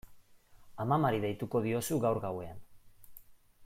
Amamari 0.85 1.21
deituko 1.27 1.63
diozu 1.67 2.01
gaur 2.07 2.23
gauean. 2.27 2.69